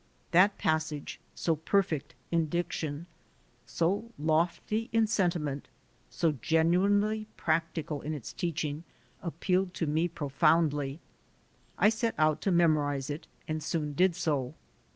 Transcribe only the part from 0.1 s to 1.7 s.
That passage so